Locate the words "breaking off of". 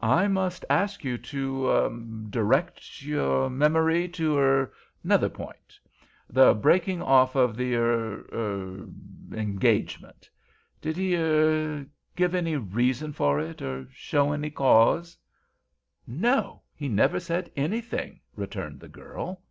6.54-7.56